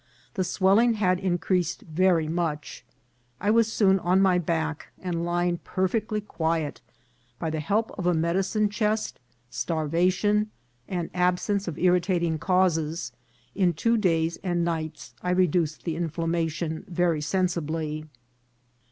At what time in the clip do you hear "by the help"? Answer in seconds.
7.37-7.91